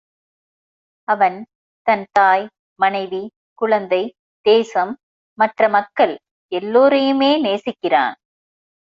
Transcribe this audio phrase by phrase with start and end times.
[1.07, 1.35] அவன்
[1.87, 2.45] தன் தாய்,
[2.79, 3.21] மனைவி,
[3.53, 4.15] குழந்தை,
[4.45, 4.93] தேசம்,
[5.37, 6.13] மற்ற மக்கள்
[6.51, 8.15] எல்லோரையுமே நேசிக்கிறான்.